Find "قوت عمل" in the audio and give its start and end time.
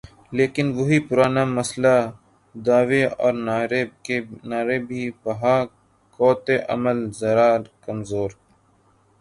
6.19-6.97